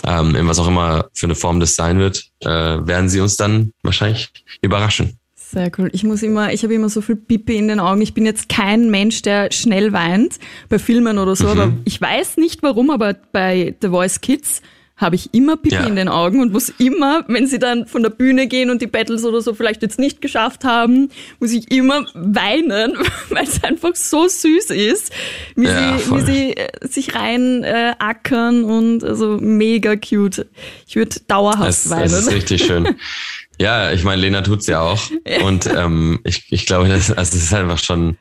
Ähm, 0.05 0.35
in 0.35 0.47
was 0.47 0.59
auch 0.59 0.67
immer 0.67 1.09
für 1.13 1.25
eine 1.27 1.35
Form 1.35 1.59
das 1.59 1.75
sein 1.75 1.99
wird, 1.99 2.29
äh, 2.41 2.47
werden 2.49 3.09
sie 3.09 3.19
uns 3.21 3.37
dann 3.37 3.71
wahrscheinlich 3.81 4.29
überraschen. 4.61 5.17
Sehr 5.35 5.71
cool. 5.77 5.89
Ich 5.93 6.03
muss 6.03 6.21
immer, 6.23 6.51
ich 6.53 6.63
habe 6.63 6.73
immer 6.73 6.89
so 6.89 7.01
viel 7.01 7.15
Pipi 7.15 7.55
in 7.55 7.67
den 7.67 7.79
Augen. 7.79 8.01
Ich 8.01 8.13
bin 8.13 8.25
jetzt 8.25 8.49
kein 8.49 8.89
Mensch, 8.91 9.21
der 9.21 9.51
schnell 9.51 9.93
weint 9.93 10.37
bei 10.69 10.79
Filmen 10.79 11.17
oder 11.17 11.35
so, 11.35 11.45
Mhm. 11.45 11.49
aber 11.51 11.73
ich 11.85 12.01
weiß 12.01 12.37
nicht 12.37 12.61
warum, 12.61 12.89
aber 12.89 13.13
bei 13.31 13.75
The 13.81 13.87
Voice 13.89 14.21
Kids 14.21 14.61
habe 14.97 15.15
ich 15.17 15.33
immer 15.33 15.57
Pipi 15.57 15.75
Ja. 15.75 15.85
in 15.85 15.97
den 15.97 16.07
Augen 16.07 16.39
und 16.41 16.53
muss 16.53 16.69
immer, 16.77 17.25
wenn 17.27 17.47
sie 17.47 17.59
dann 17.59 17.85
von 17.85 18.01
der 18.01 18.09
Bühne 18.11 18.47
gehen 18.47 18.69
und 18.69 18.81
die 18.81 18.87
Battles 18.87 19.25
oder 19.25 19.41
so 19.41 19.53
vielleicht 19.53 19.81
jetzt 19.81 19.99
nicht 19.99 20.21
geschafft 20.21 20.63
haben, 20.63 21.09
muss 21.41 21.51
ich 21.51 21.69
immer 21.69 22.05
weinen, 22.13 22.93
weil 23.29 23.43
es 23.43 23.61
einfach 23.63 23.93
so 23.95 24.27
süß 24.27 24.69
ist, 24.69 25.11
wie 25.57 25.65
Ja, 25.65 25.97
sie, 25.97 26.11
wie 26.11 26.21
sie 26.21 26.57
äh, 26.57 26.87
sich 26.87 27.13
rein 27.13 27.63
äh, 27.65 27.93
ackern 27.99 28.63
und 28.63 29.03
also 29.03 29.37
mega 29.41 29.97
cute. 29.97 30.47
Ich 30.87 30.95
würde 30.95 31.17
dauerhaft 31.27 31.69
Es, 31.69 31.89
weinen. 31.89 32.05
es 32.05 32.13
ist 32.13 32.31
richtig 32.31 32.63
schön. 32.63 32.95
Ja, 33.59 33.91
ich 33.91 34.03
meine, 34.03 34.21
Lena 34.21 34.41
tut's 34.41 34.67
ja 34.67 34.81
auch. 34.81 35.01
Und 35.43 35.67
ähm, 35.67 36.19
ich, 36.23 36.43
ich 36.49 36.65
glaube, 36.65 36.87
das, 36.89 37.11
also 37.11 37.33
das 37.33 37.43
ist 37.43 37.53
einfach 37.53 37.79
schon 37.79 38.17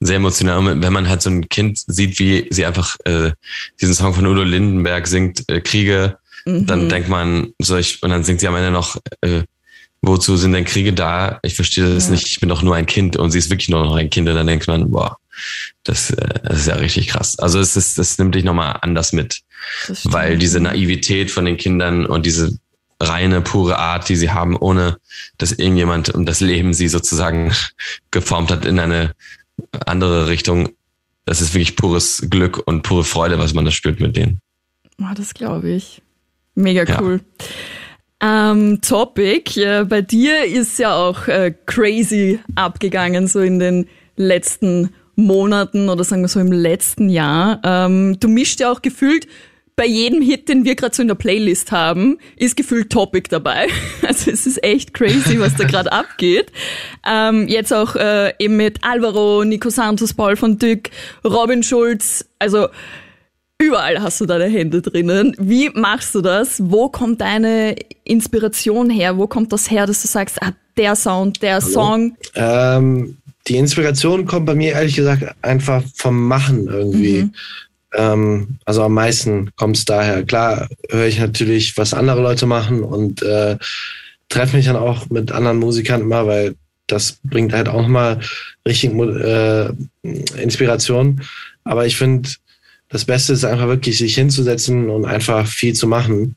sehr 0.00 0.16
emotional, 0.16 0.80
wenn 0.80 0.92
man 0.92 1.08
halt 1.08 1.22
so 1.22 1.30
ein 1.30 1.48
Kind 1.48 1.78
sieht, 1.86 2.18
wie 2.20 2.46
sie 2.50 2.64
einfach 2.64 2.96
äh, 3.04 3.32
diesen 3.80 3.94
Song 3.94 4.14
von 4.14 4.26
Udo 4.26 4.42
Lindenberg 4.44 5.06
singt, 5.06 5.44
äh, 5.48 5.60
Kriege, 5.60 6.18
Mhm. 6.46 6.66
dann 6.66 6.88
denkt 6.88 7.08
man, 7.08 7.52
so 7.58 7.76
ich, 7.76 8.00
und 8.02 8.10
dann 8.10 8.22
singt 8.24 8.40
sie 8.40 8.46
am 8.48 8.54
Ende 8.54 8.70
noch, 8.70 8.96
äh, 9.22 9.42
wozu 10.02 10.36
sind 10.36 10.52
denn 10.52 10.64
Kriege 10.64 10.92
da? 10.92 11.40
Ich 11.42 11.56
verstehe 11.56 11.92
das 11.92 12.06
Ja. 12.06 12.12
nicht, 12.12 12.26
ich 12.28 12.38
bin 12.40 12.48
doch 12.48 12.62
nur 12.62 12.76
ein 12.76 12.86
Kind 12.86 13.16
und 13.16 13.32
sie 13.32 13.38
ist 13.38 13.50
wirklich 13.50 13.68
nur 13.68 13.84
noch 13.84 13.96
ein 13.96 14.08
Kind 14.08 14.28
und 14.28 14.36
dann 14.36 14.46
denkt 14.46 14.66
man, 14.68 14.90
boah, 14.90 15.18
das, 15.82 16.10
äh, 16.10 16.26
das 16.44 16.60
ist 16.60 16.66
ja 16.68 16.76
richtig 16.76 17.08
krass. 17.08 17.38
Also 17.40 17.58
es 17.58 17.76
ist, 17.76 17.98
das 17.98 18.16
nimmt 18.18 18.34
dich 18.36 18.44
nochmal 18.44 18.78
anders 18.82 19.12
mit 19.12 19.40
weil 20.04 20.38
diese 20.38 20.60
Naivität 20.60 21.30
von 21.30 21.44
den 21.44 21.56
Kindern 21.56 22.06
und 22.06 22.24
diese 22.24 22.56
reine, 23.00 23.40
pure 23.40 23.78
Art, 23.78 24.08
die 24.08 24.16
sie 24.16 24.30
haben, 24.30 24.56
ohne 24.56 24.98
dass 25.36 25.52
irgendjemand 25.52 26.10
und 26.10 26.26
das 26.26 26.40
Leben 26.40 26.74
sie 26.74 26.88
sozusagen 26.88 27.52
geformt 28.10 28.50
hat 28.50 28.64
in 28.64 28.78
eine 28.78 29.14
andere 29.86 30.28
Richtung, 30.28 30.70
das 31.24 31.40
ist 31.40 31.54
wirklich 31.54 31.76
pures 31.76 32.26
Glück 32.30 32.62
und 32.66 32.82
pure 32.82 33.04
Freude, 33.04 33.38
was 33.38 33.54
man 33.54 33.64
da 33.64 33.70
spürt 33.70 34.00
mit 34.00 34.16
denen. 34.16 34.40
Ah, 35.00 35.14
das 35.14 35.34
glaube 35.34 35.70
ich. 35.70 36.02
Mega 36.54 36.84
Ja. 36.84 37.00
cool. 37.00 37.20
Ähm, 38.20 38.80
Topic, 38.80 39.60
äh, 39.62 39.84
bei 39.84 40.02
dir 40.02 40.44
ist 40.44 40.78
ja 40.78 40.96
auch 40.96 41.28
äh, 41.28 41.54
crazy 41.66 42.40
abgegangen, 42.56 43.28
so 43.28 43.38
in 43.38 43.60
den 43.60 43.88
letzten 44.16 44.90
Monaten 45.14 45.88
oder 45.88 46.02
sagen 46.02 46.22
wir 46.22 46.28
so 46.28 46.40
im 46.40 46.50
letzten 46.50 47.08
Jahr. 47.08 47.60
Ähm, 47.62 48.18
du 48.18 48.28
mischst 48.28 48.58
ja 48.58 48.72
auch 48.72 48.82
gefühlt 48.82 49.28
bei 49.78 49.86
jedem 49.86 50.20
Hit, 50.20 50.48
den 50.48 50.64
wir 50.64 50.74
gerade 50.74 50.94
so 50.94 51.02
in 51.02 51.08
der 51.08 51.14
Playlist 51.14 51.70
haben, 51.70 52.18
ist 52.36 52.56
gefühlt 52.56 52.90
Topic 52.90 53.28
dabei. 53.30 53.68
Also 54.06 54.30
es 54.30 54.46
ist 54.46 54.64
echt 54.64 54.94
crazy, 54.94 55.38
was 55.38 55.54
da 55.54 55.64
gerade 55.64 55.92
abgeht. 55.92 56.50
Ähm, 57.06 57.46
jetzt 57.46 57.72
auch 57.72 57.94
äh, 57.94 58.32
eben 58.38 58.56
mit 58.56 58.82
Alvaro, 58.82 59.44
Nico 59.44 59.68
Santos, 59.68 60.14
Paul 60.14 60.34
von 60.34 60.58
Dyck, 60.58 60.90
Robin 61.24 61.62
Schulz, 61.62 62.24
also 62.38 62.68
Überall 63.60 64.00
hast 64.00 64.20
du 64.20 64.26
deine 64.26 64.44
Hände 64.44 64.80
drinnen. 64.80 65.34
Wie 65.36 65.68
machst 65.70 66.14
du 66.14 66.20
das? 66.20 66.62
Wo 66.62 66.88
kommt 66.88 67.20
deine 67.20 67.74
Inspiration 68.04 68.88
her? 68.88 69.18
Wo 69.18 69.26
kommt 69.26 69.52
das 69.52 69.68
her, 69.68 69.84
dass 69.84 70.00
du 70.00 70.06
sagst, 70.06 70.40
ah, 70.40 70.52
der 70.76 70.94
Sound, 70.94 71.42
der 71.42 71.60
Song? 71.60 72.16
Ähm, 72.36 73.16
die 73.48 73.56
Inspiration 73.56 74.26
kommt 74.26 74.46
bei 74.46 74.54
mir 74.54 74.74
ehrlich 74.74 74.94
gesagt 74.94 75.34
einfach 75.42 75.82
vom 75.96 76.28
Machen 76.28 76.68
irgendwie. 76.68 77.22
Mhm. 77.24 77.34
Ähm, 77.94 78.58
also 78.64 78.82
am 78.82 78.94
meisten 78.94 79.50
kommt 79.56 79.76
es 79.76 79.84
daher. 79.84 80.24
Klar 80.24 80.68
höre 80.90 81.06
ich 81.06 81.18
natürlich, 81.18 81.76
was 81.76 81.94
andere 81.94 82.22
Leute 82.22 82.46
machen 82.46 82.82
und 82.82 83.22
äh, 83.22 83.56
treffe 84.28 84.56
mich 84.56 84.66
dann 84.66 84.76
auch 84.76 85.08
mit 85.10 85.32
anderen 85.32 85.58
Musikern 85.58 86.02
immer, 86.02 86.26
weil 86.26 86.54
das 86.86 87.18
bringt 87.22 87.52
halt 87.52 87.68
auch 87.68 87.82
nochmal 87.82 88.20
richtig 88.66 88.92
äh, 88.94 89.68
Inspiration. 90.40 91.22
Aber 91.64 91.86
ich 91.86 91.96
finde, 91.96 92.28
das 92.88 93.04
Beste 93.04 93.34
ist 93.34 93.44
einfach 93.44 93.68
wirklich, 93.68 93.98
sich 93.98 94.14
hinzusetzen 94.14 94.88
und 94.88 95.04
einfach 95.04 95.46
viel 95.46 95.74
zu 95.74 95.86
machen. 95.86 96.36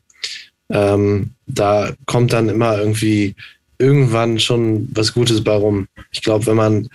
Ähm, 0.68 1.30
da 1.46 1.92
kommt 2.06 2.32
dann 2.32 2.48
immer 2.48 2.78
irgendwie 2.78 3.34
irgendwann 3.78 4.38
schon 4.38 4.88
was 4.94 5.12
Gutes 5.12 5.42
bei 5.42 5.54
rum. 5.54 5.88
Ich 6.12 6.22
glaube, 6.22 6.46
wenn 6.46 6.56
man 6.56 6.88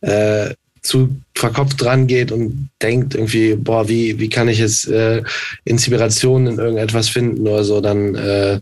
äh, 0.00 0.54
zu 0.82 1.14
verkopft 1.34 1.80
dran 1.80 2.06
geht 2.06 2.32
und 2.32 2.70
denkt 2.82 3.14
irgendwie, 3.14 3.54
boah, 3.54 3.88
wie, 3.88 4.18
wie 4.18 4.28
kann 4.28 4.48
ich 4.48 4.58
jetzt 4.58 4.88
äh, 4.88 5.22
Inspiration 5.64 6.46
in 6.46 6.58
irgendetwas 6.58 7.08
finden 7.08 7.46
oder 7.46 7.64
so, 7.64 7.80
dann 7.80 8.14
äh, 8.14 8.60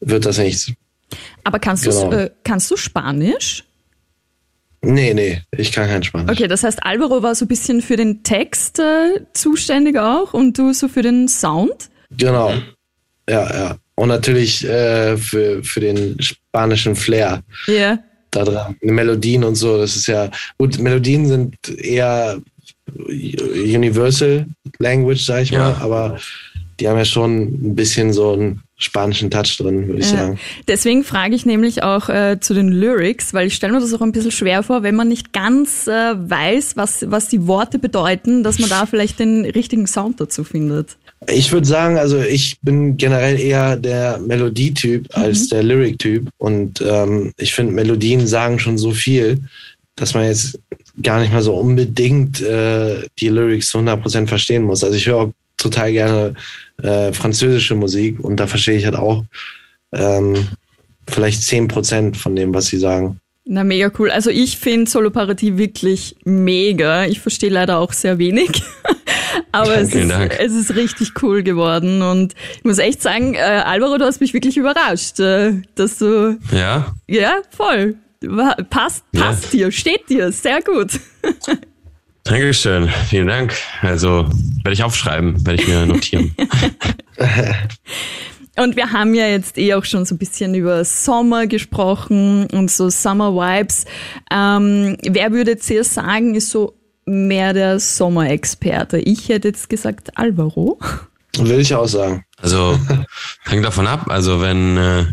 wird 0.00 0.24
das 0.24 0.38
nichts. 0.38 0.72
Aber 1.44 1.58
kannst, 1.58 1.86
du 1.86 1.90
Genau. 1.90 2.12
äh, 2.12 2.30
kannst 2.44 2.70
du 2.70 2.76
Spanisch? 2.76 3.64
Nee, 4.84 5.14
nee, 5.14 5.40
ich 5.56 5.70
kann 5.70 5.88
kein 5.88 6.02
Spanisch. 6.02 6.30
Okay, 6.36 6.48
das 6.48 6.64
heißt, 6.64 6.82
Alvaro 6.84 7.22
war 7.22 7.34
so 7.34 7.44
ein 7.44 7.48
bisschen 7.48 7.82
für 7.82 7.96
den 7.96 8.22
Text 8.24 8.80
äh, 8.80 9.20
zuständig 9.32 9.96
auch 9.98 10.34
und 10.34 10.58
du 10.58 10.72
so 10.72 10.88
für 10.88 11.02
den 11.02 11.28
Sound? 11.28 11.90
Genau. 12.16 12.52
Ja, 13.28 13.54
ja. 13.54 13.76
Und 13.94 14.08
natürlich 14.08 14.64
äh, 14.64 15.16
für, 15.16 15.62
für 15.62 15.80
den 15.80 16.20
spanischen 16.20 16.96
Flair 16.96 17.42
Ja. 17.66 17.98
Da 18.32 18.44
dran. 18.44 18.76
Melodien 18.80 19.44
und 19.44 19.54
so, 19.54 19.78
das 19.78 19.94
ist 19.96 20.08
ja, 20.08 20.30
gut, 20.58 20.78
Melodien 20.78 21.26
sind 21.26 21.56
eher 21.78 22.40
Universal 23.08 24.46
Language, 24.78 25.24
sag 25.24 25.42
ich 25.42 25.50
Ja. 25.50 25.70
mal, 25.70 25.74
aber 25.80 26.18
die 26.80 26.88
haben 26.88 26.98
ja 26.98 27.04
schon 27.04 27.42
ein 27.42 27.76
bisschen 27.76 28.12
so 28.12 28.32
einen 28.32 28.62
spanischen 28.76 29.30
Touch 29.30 29.56
drin, 29.58 29.86
würde 29.86 30.00
ich 30.00 30.10
ja. 30.10 30.18
sagen. 30.18 30.40
Deswegen 30.66 31.04
frage 31.04 31.36
ich 31.36 31.46
nämlich 31.46 31.84
auch 31.84 32.08
äh, 32.08 32.38
zu 32.40 32.54
den 32.54 32.68
Lyrics, 32.68 33.32
weil 33.32 33.46
ich 33.46 33.54
stelle 33.54 33.72
mir 33.72 33.80
das 33.80 33.94
auch 33.94 34.00
ein 34.00 34.10
bisschen 34.10 34.32
schwer 34.32 34.64
vor, 34.64 34.82
wenn 34.82 34.96
man 34.96 35.06
nicht 35.08 35.32
ganz 35.32 35.86
äh, 35.86 36.14
weiß, 36.16 36.76
was, 36.76 37.04
was 37.08 37.28
die 37.28 37.46
Worte 37.46 37.78
bedeuten, 37.78 38.42
dass 38.42 38.58
man 38.58 38.68
da 38.68 38.86
vielleicht 38.86 39.20
den 39.20 39.44
richtigen 39.44 39.86
Sound 39.86 40.20
dazu 40.20 40.42
findet. 40.42 40.96
Ich 41.28 41.52
würde 41.52 41.66
sagen, 41.66 41.98
also 41.98 42.20
ich 42.20 42.58
bin 42.62 42.96
generell 42.96 43.38
eher 43.38 43.76
der 43.76 44.18
Melodietyp 44.18 45.02
mhm. 45.02 45.22
als 45.22 45.48
der 45.48 45.62
Lyric-Typ 45.62 46.28
und 46.38 46.80
ähm, 46.80 47.32
ich 47.36 47.54
finde, 47.54 47.72
Melodien 47.72 48.26
sagen 48.26 48.58
schon 48.58 48.78
so 48.78 48.92
viel, 48.92 49.40
dass 49.96 50.14
man 50.14 50.24
jetzt 50.24 50.58
gar 51.02 51.20
nicht 51.20 51.32
mal 51.32 51.42
so 51.42 51.54
unbedingt 51.54 52.40
äh, 52.40 53.06
die 53.18 53.28
Lyrics 53.28 53.68
zu 53.68 53.78
100% 53.78 54.26
verstehen 54.26 54.62
muss. 54.62 54.82
Also 54.82 54.96
ich 54.96 55.06
höre 55.06 55.32
total 55.56 55.92
gerne 55.92 56.34
äh, 56.82 57.12
französische 57.12 57.74
Musik 57.74 58.20
und 58.20 58.36
da 58.36 58.46
verstehe 58.46 58.76
ich 58.76 58.84
halt 58.84 58.96
auch 58.96 59.24
ähm, 59.92 60.48
vielleicht 61.08 61.42
10% 61.42 62.16
von 62.16 62.34
dem, 62.34 62.52
was 62.54 62.66
sie 62.66 62.78
sagen. 62.78 63.20
Na, 63.44 63.64
mega 63.64 63.90
cool. 63.98 64.10
Also 64.10 64.30
ich 64.30 64.56
finde 64.56 64.90
Soloparotie 64.90 65.58
wirklich 65.58 66.16
mega. 66.24 67.06
Ich 67.06 67.20
verstehe 67.20 67.50
leider 67.50 67.78
auch 67.78 67.92
sehr 67.92 68.18
wenig. 68.18 68.50
Aber 69.52 69.76
es 69.78 69.94
ist, 69.94 70.10
es 70.10 70.52
ist 70.52 70.74
richtig 70.74 71.22
cool 71.22 71.42
geworden. 71.42 72.02
Und 72.02 72.34
ich 72.56 72.64
muss 72.64 72.78
echt 72.78 73.02
sagen, 73.02 73.34
äh, 73.34 73.38
Alvaro, 73.38 73.98
du 73.98 74.04
hast 74.04 74.20
mich 74.20 74.34
wirklich 74.34 74.56
überrascht, 74.56 75.20
äh, 75.20 75.62
dass 75.74 75.98
du. 75.98 76.38
Ja? 76.52 76.94
Ja, 77.08 77.36
voll. 77.50 77.96
Passt, 78.70 79.04
passt 79.12 79.52
ja. 79.52 79.58
dir, 79.58 79.72
steht 79.72 80.08
dir, 80.08 80.30
sehr 80.30 80.62
gut. 80.62 81.00
Dankeschön, 82.24 82.88
vielen 83.08 83.26
Dank. 83.26 83.54
Also 83.80 84.28
werde 84.62 84.72
ich 84.72 84.84
aufschreiben, 84.84 85.44
werde 85.44 85.60
ich 85.60 85.68
mir 85.68 85.86
notieren. 85.86 86.34
Und 88.56 88.76
wir 88.76 88.92
haben 88.92 89.14
ja 89.14 89.26
jetzt 89.26 89.56
eh 89.56 89.74
auch 89.74 89.84
schon 89.84 90.04
so 90.04 90.14
ein 90.14 90.18
bisschen 90.18 90.54
über 90.54 90.84
Sommer 90.84 91.46
gesprochen 91.46 92.46
und 92.52 92.70
so 92.70 92.90
Summer 92.90 93.32
Vibes. 93.34 93.86
Ähm, 94.30 94.98
wer 95.08 95.32
würde 95.32 95.52
jetzt 95.52 95.68
hier 95.68 95.84
sagen, 95.84 96.34
ist 96.34 96.50
so 96.50 96.74
mehr 97.04 97.52
der 97.52 97.80
Sommerexperte? 97.80 98.98
Ich 98.98 99.28
hätte 99.28 99.48
jetzt 99.48 99.68
gesagt 99.68 100.16
Alvaro. 100.16 100.78
Will 101.38 101.60
ich 101.60 101.74
auch 101.74 101.88
sagen. 101.88 102.24
Also 102.36 102.78
hängt 103.44 103.64
davon 103.64 103.86
ab. 103.86 104.06
Also 104.08 104.40
wenn 104.40 104.76
äh, 104.76 105.04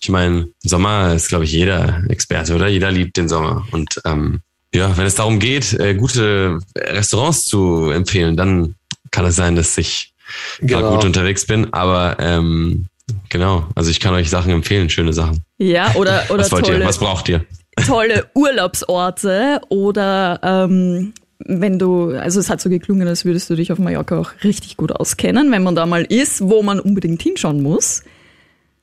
ich 0.00 0.08
meine, 0.08 0.48
Sommer 0.62 1.14
ist, 1.14 1.28
glaube 1.28 1.44
ich, 1.44 1.52
jeder 1.52 2.02
Experte, 2.08 2.54
oder? 2.54 2.68
Jeder 2.68 2.90
liebt 2.90 3.16
den 3.16 3.28
Sommer. 3.28 3.66
Und 3.70 4.00
ähm, 4.04 4.40
ja, 4.74 4.96
wenn 4.96 5.06
es 5.06 5.14
darum 5.14 5.38
geht, 5.38 5.74
äh, 5.74 5.94
gute 5.94 6.58
Restaurants 6.76 7.46
zu 7.46 7.90
empfehlen, 7.90 8.36
dann 8.36 8.76
kann 9.10 9.24
es 9.26 9.36
sein, 9.36 9.56
dass 9.56 9.76
ich 9.76 10.12
genau. 10.60 10.94
gut 10.94 11.04
unterwegs 11.04 11.46
bin. 11.46 11.72
Aber 11.72 12.16
ähm, 12.18 12.86
genau, 13.28 13.66
also 13.74 13.90
ich 13.90 14.00
kann 14.00 14.14
euch 14.14 14.30
Sachen 14.30 14.52
empfehlen, 14.52 14.88
schöne 14.88 15.12
Sachen. 15.12 15.44
Ja, 15.58 15.94
oder, 15.94 16.24
oder 16.30 16.44
Was 16.44 16.52
wollt 16.52 16.66
tolle, 16.66 16.78
ihr? 16.78 16.86
Was 16.86 16.98
braucht 16.98 17.28
ihr? 17.28 17.44
Tolle 17.86 18.26
Urlaubsorte 18.34 19.60
oder 19.68 20.40
ähm, 20.42 21.12
wenn 21.38 21.78
du, 21.78 22.10
also 22.10 22.38
es 22.38 22.50
hat 22.50 22.60
so 22.60 22.68
geklungen, 22.68 23.08
als 23.08 23.24
würdest 23.24 23.48
du 23.50 23.56
dich 23.56 23.72
auf 23.72 23.78
Mallorca 23.78 24.18
auch 24.18 24.32
richtig 24.44 24.76
gut 24.76 24.92
auskennen, 24.92 25.50
wenn 25.50 25.62
man 25.62 25.74
da 25.74 25.86
mal 25.86 26.02
ist, 26.02 26.42
wo 26.42 26.62
man 26.62 26.80
unbedingt 26.80 27.22
hinschauen 27.22 27.62
muss. 27.62 28.02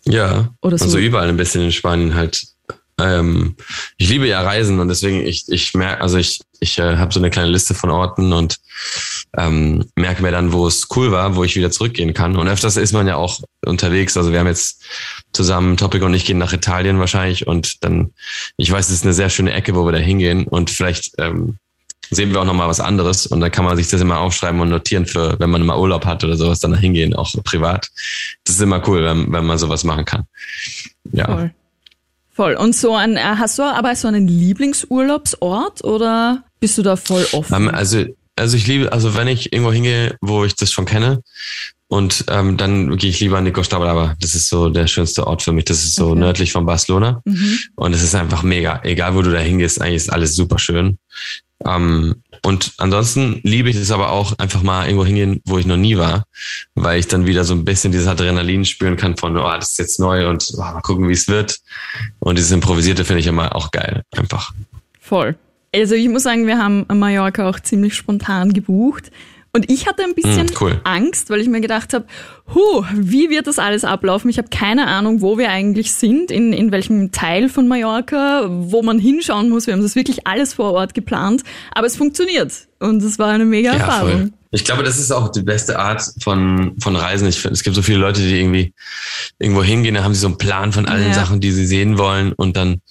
Ja, 0.06 0.54
Oder 0.62 0.78
so. 0.78 0.86
also 0.86 0.98
überall 0.98 1.30
ein 1.30 1.38
bisschen 1.38 1.64
in 1.64 1.72
Spanien 1.72 2.16
halt. 2.16 2.48
Ähm, 3.00 3.56
ich 3.98 4.10
liebe 4.10 4.28
ja 4.28 4.42
Reisen 4.42 4.80
und 4.80 4.88
deswegen 4.88 5.26
ich 5.26 5.46
ich 5.50 5.76
merke, 5.76 6.02
also 6.02 6.18
ich 6.18 6.42
ich 6.60 6.80
äh, 6.80 6.98
habe 6.98 7.14
so 7.14 7.20
eine 7.20 7.30
kleine 7.30 7.52
Liste 7.52 7.76
von 7.76 7.92
Orten 7.92 8.34
und 8.34 8.58
ähm, 9.36 9.86
merke 9.96 10.22
mir 10.22 10.32
dann, 10.32 10.54
wo 10.54 10.68
es 10.68 10.88
cool 10.96 11.12
war, 11.12 11.36
wo 11.36 11.44
ich 11.44 11.56
wieder 11.56 11.72
zurückgehen 11.72 12.14
kann. 12.14 12.38
Und 12.38 12.48
öfters 12.48 12.78
ist 12.78 12.94
man 12.94 13.08
ja 13.08 13.16
auch 13.16 13.42
unterwegs. 13.66 14.18
Also 14.18 14.32
wir 14.32 14.40
haben 14.40 14.48
jetzt 14.48 14.84
zusammen 15.34 15.78
Topic 15.78 16.04
und 16.04 16.14
ich 16.14 16.26
gehen 16.26 16.38
nach 16.38 16.54
Italien 16.54 17.00
wahrscheinlich 17.00 17.48
und 17.48 17.84
dann, 17.84 18.14
ich 18.58 18.72
weiß, 18.72 18.88
es 18.88 18.96
ist 18.96 19.04
eine 19.04 19.14
sehr 19.14 19.30
schöne 19.30 19.54
Ecke, 19.54 19.76
wo 19.76 19.86
wir 19.86 19.92
da 19.92 19.98
hingehen 19.98 20.46
und 20.48 20.70
vielleicht 20.70 21.14
ähm, 21.18 21.58
sehen 22.10 22.32
wir 22.32 22.42
auch 22.42 22.46
nochmal 22.46 22.70
was 22.70 22.80
anderes 22.80 23.28
und 23.28 23.42
dann 23.42 23.52
kann 23.52 23.66
man 23.66 23.76
sich 23.76 23.90
das 23.90 24.02
immer 24.02 24.20
aufschreiben 24.20 24.60
und 24.62 24.70
notieren 24.70 25.06
für, 25.06 25.38
wenn 25.40 25.50
man 25.50 25.66
mal 25.66 25.78
Urlaub 25.78 26.06
hat 26.06 26.24
oder 26.24 26.38
sowas, 26.38 26.60
dann 26.60 26.74
hingehen, 26.76 27.14
auch 27.14 27.32
privat. 27.44 27.90
Das 28.46 28.56
ist 28.56 28.62
immer 28.62 28.88
cool, 28.88 29.04
wenn, 29.04 29.32
wenn 29.32 29.46
man 29.46 29.58
sowas 29.58 29.84
machen 29.84 30.06
kann. 30.06 30.24
Ja. 31.12 31.26
Voll. 31.26 31.54
Voll. 32.34 32.54
Und 32.54 32.76
so 32.76 32.96
ein, 32.96 33.18
äh, 33.18 33.22
hast 33.22 33.58
du 33.58 33.64
aber 33.64 33.96
so 33.96 34.08
einen 34.08 34.28
Lieblingsurlaubsort 34.28 35.84
oder 35.84 36.44
bist 36.60 36.78
du 36.78 36.84
da 36.84 36.96
voll 36.96 37.26
offen? 37.32 37.56
Ähm, 37.56 37.70
also, 37.74 38.06
also 38.38 38.58
ich 38.58 38.68
liebe, 38.68 38.92
also 38.92 39.16
wenn 39.16 39.28
ich 39.28 39.52
irgendwo 39.54 39.72
hingehe, 39.72 40.18
wo 40.22 40.46
ich 40.46 40.56
das 40.56 40.72
schon 40.72 40.86
kenne, 40.86 41.22
und 41.90 42.26
ähm, 42.28 42.58
dann 42.58 42.98
gehe 42.98 43.10
ich 43.10 43.20
lieber 43.22 43.38
an 43.38 43.46
die 43.46 43.52
Costa 43.52 43.80
Brava. 43.80 44.16
Das 44.20 44.36
ist 44.36 44.50
so 44.50 44.70
der 44.70 44.88
schönste 44.88 45.26
Ort 45.26 45.42
für 45.42 45.54
mich. 45.54 45.66
Das 45.66 45.86
ist 45.86 45.96
so 45.96 46.10
okay. 46.10 46.20
nördlich 46.20 46.52
von 46.52 46.66
Barcelona. 46.66 47.22
Mhm. 47.24 47.60
Und 47.76 47.94
es 47.94 48.04
ist 48.04 48.14
einfach 48.14 48.44
mega. 48.44 48.82
Egal, 48.84 49.16
wo 49.16 49.22
du 49.22 49.32
da 49.32 49.40
hingehst, 49.40 49.82
eigentlich 49.82 49.96
ist 49.96 50.12
alles 50.12 50.36
super 50.36 50.60
schön. 50.60 50.98
Ähm, 51.66 52.16
und 52.44 52.74
ansonsten 52.78 53.40
liebe 53.44 53.70
ich 53.70 53.78
es 53.78 53.92
aber 53.92 54.12
auch 54.12 54.38
einfach 54.38 54.62
mal 54.64 54.86
irgendwo 54.86 55.06
hingehen, 55.06 55.42
wo 55.46 55.58
ich 55.58 55.66
noch 55.66 55.78
nie 55.78 55.98
war, 55.98 56.26
weil 56.76 57.00
ich 57.00 57.08
dann 57.08 57.26
wieder 57.26 57.46
so 57.46 57.54
ein 57.54 57.66
bisschen 57.66 57.92
dieses 57.92 58.08
Adrenalin 58.08 58.66
spüren 58.66 58.98
kann 58.98 59.18
von, 59.18 59.38
oh, 59.38 59.52
das 59.56 59.72
ist 59.72 59.80
jetzt 59.80 60.00
neu 60.00 60.30
und 60.30 60.46
oh, 60.56 60.60
mal 60.60 60.82
gucken, 60.82 61.08
wie 61.08 61.14
es 61.14 61.28
wird. 61.30 61.60
Und 62.20 62.38
dieses 62.38 62.52
Improvisierte 62.52 63.06
finde 63.06 63.22
ich 63.22 63.28
immer 63.28 63.56
auch 63.56 63.72
geil, 63.72 64.04
einfach. 64.12 64.54
Voll. 65.00 65.36
Also 65.78 65.96
ich 65.96 66.10
muss 66.10 66.24
sagen, 66.24 66.48
wir 66.48 66.58
haben 66.58 66.86
Mallorca 66.92 67.50
auch 67.50 67.60
ziemlich 67.60 67.96
spontan 67.96 68.54
gebucht. 68.54 69.12
Und 69.54 69.72
ich 69.72 69.88
hatte 69.88 70.04
ein 70.04 70.14
bisschen 70.14 70.48
mm, 70.48 70.62
cool. 70.62 70.82
Angst, 70.84 71.30
weil 71.30 71.40
ich 71.40 71.48
mir 71.48 71.62
gedacht 71.62 71.94
habe, 71.94 72.06
huh, 72.54 72.84
wie 72.94 73.30
wird 73.30 73.48
das 73.48 73.58
alles 73.58 73.86
ablaufen? 73.86 74.30
Ich 74.30 74.38
habe 74.38 74.50
keine 74.50 74.86
Ahnung, 74.88 75.22
wo 75.22 75.38
wir 75.38 75.50
eigentlich 75.50 75.94
sind, 75.94 76.30
in, 76.30 76.54
in 76.54 76.72
welchem 76.72 77.12
Teil 77.12 77.50
von 77.50 77.68
Mallorca, 77.68 78.48
wo 78.50 78.84
man 78.84 79.00
hinschauen 79.00 79.50
muss. 79.50 79.66
Wir 79.66 79.74
haben 79.74 79.82
das 79.82 79.96
wirklich 79.96 80.28
alles 80.28 80.54
vor 80.54 80.74
Ort 80.74 80.94
geplant, 80.94 81.44
aber 81.74 81.88
es 81.88 81.96
funktioniert. 81.96 82.54
Und 82.80 83.02
es 83.02 83.18
war 83.18 83.30
eine 83.30 83.46
mega 83.46 83.74
ja, 83.74 83.80
Erfahrung. 83.80 84.12
Voll. 84.12 84.32
Ich 84.52 84.64
glaube, 84.64 84.84
das 84.84 85.00
ist 85.00 85.12
auch 85.12 85.30
die 85.30 85.42
beste 85.42 85.80
Art 85.80 86.04
von, 86.22 86.76
von 86.80 86.96
Reisen. 86.96 87.28
Ich, 87.28 87.44
es 87.44 87.64
gibt 87.64 87.76
so 87.76 87.82
viele 87.82 88.00
Leute, 88.00 88.22
die 88.22 88.40
irgendwie 88.40 88.74
irgendwo 89.40 89.64
hingehen, 89.64 89.96
da 89.96 90.04
haben 90.04 90.14
sie 90.14 90.22
so 90.22 90.28
einen 90.28 90.38
Plan 90.38 90.72
von 90.72 90.88
allen 90.88 91.08
ja. 91.08 91.14
Sachen, 91.14 91.40
die 91.40 91.52
sie 91.52 91.66
sehen 91.66 91.98
wollen 91.98 92.34
und 92.34 92.56
dann, 92.56 92.82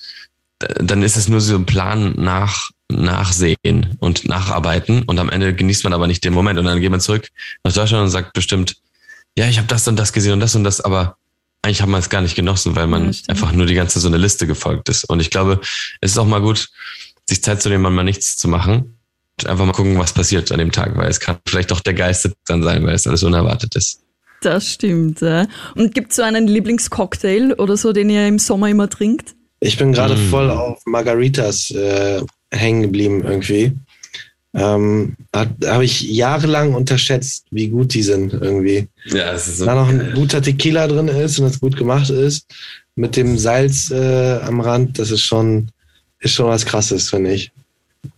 dann 0.59 1.03
ist 1.03 1.17
es 1.17 1.29
nur 1.29 1.41
so 1.41 1.55
ein 1.55 1.67
Plan 1.67 2.15
nach 2.17 2.71
nachsehen 2.91 3.97
und 3.99 4.29
nacharbeiten 4.29 5.03
und 5.03 5.19
am 5.19 5.29
Ende 5.29 5.55
genießt 5.55 5.85
man 5.85 5.93
aber 5.93 6.07
nicht 6.07 6.25
den 6.25 6.33
Moment 6.33 6.59
und 6.59 6.65
dann 6.65 6.81
geht 6.81 6.91
man 6.91 7.01
zurück 7.01 7.29
nach 7.65 7.73
Deutschland 7.73 8.05
und 8.05 8.11
sagt 8.11 8.33
bestimmt, 8.33 8.77
ja, 9.37 9.47
ich 9.47 9.59
habe 9.59 9.69
das 9.69 9.87
und 9.89 9.97
das 9.97 10.13
gesehen 10.13 10.33
und 10.33 10.41
das 10.41 10.55
und 10.55 10.65
das, 10.65 10.81
aber 10.81 11.17
eigentlich 11.63 11.83
haben 11.83 11.91
wir 11.91 11.99
es 11.99 12.11
gar 12.11 12.23
nicht 12.23 12.37
genossen, 12.37 12.77
weil 12.77 12.87
man 12.87 13.11
ja, 13.11 13.19
einfach 13.29 13.53
nur 13.53 13.67
die 13.67 13.75
ganze 13.75 13.99
so 13.99 14.09
eine 14.09 14.19
Liste 14.19 14.47
gefolgt 14.47 14.89
ist. 14.89 15.05
Und 15.05 15.21
ich 15.21 15.31
glaube, 15.31 15.61
es 16.01 16.13
ist 16.13 16.19
auch 16.19 16.27
mal 16.27 16.41
gut, 16.41 16.69
sich 17.29 17.43
Zeit 17.43 17.61
zu 17.61 17.69
nehmen, 17.69 17.93
mal 17.93 18.05
nichts 18.05 18.37
zu 18.37 18.47
machen 18.47 18.99
und 19.41 19.49
einfach 19.49 19.67
mal 19.67 19.73
gucken, 19.73 19.99
was 19.99 20.13
passiert 20.13 20.53
an 20.53 20.59
dem 20.59 20.71
Tag, 20.71 20.97
weil 20.97 21.11
es 21.11 21.19
kann 21.19 21.39
vielleicht 21.47 21.73
auch 21.73 21.81
der 21.81 21.95
Geiste 21.95 22.33
dann 22.47 22.63
sein, 22.63 22.87
weil 22.87 22.95
es 22.95 23.07
alles 23.07 23.25
unerwartet 23.25 23.75
ist. 23.75 24.01
Das 24.43 24.71
stimmt. 24.71 25.23
Ja. 25.23 25.47
Und 25.75 25.95
gibt 25.95 26.11
es 26.11 26.17
so 26.17 26.23
einen 26.23 26.47
Lieblingscocktail 26.47 27.55
oder 27.55 27.77
so, 27.77 27.93
den 27.93 28.11
ihr 28.11 28.29
im 28.29 28.39
Sommer 28.39 28.69
immer 28.69 28.89
trinkt? 28.89 29.35
Ich 29.61 29.77
bin 29.77 29.93
gerade 29.93 30.15
mm. 30.15 30.29
voll 30.29 30.51
auf 30.51 30.81
Margaritas 30.85 31.71
äh, 31.71 32.23
hängen 32.53 32.83
geblieben 32.83 33.23
irgendwie. 33.25 33.73
Ähm, 34.55 35.17
Habe 35.35 35.85
ich 35.85 36.01
jahrelang 36.03 36.75
unterschätzt, 36.75 37.45
wie 37.51 37.69
gut 37.69 37.93
die 37.93 38.03
sind 38.03 38.33
irgendwie. 38.33 38.89
Ja, 39.05 39.33
es 39.33 39.49
ist 39.49 39.59
so. 39.59 39.67
Da 39.67 39.75
noch 39.75 39.89
ein 39.89 40.13
guter 40.15 40.41
Tequila 40.41 40.87
drin 40.89 41.09
ist 41.09 41.39
und 41.39 41.45
das 41.45 41.61
gut 41.61 41.77
gemacht 41.77 42.09
ist, 42.09 42.47
mit 42.95 43.17
dem 43.17 43.37
Salz 43.37 43.91
äh, 43.91 44.39
am 44.41 44.61
Rand, 44.61 44.99
das 44.99 45.11
ist 45.11 45.23
schon, 45.23 45.69
ist 46.21 46.33
schon 46.33 46.47
was 46.47 46.65
krasses, 46.65 47.11
finde 47.11 47.35
ich. 47.35 47.53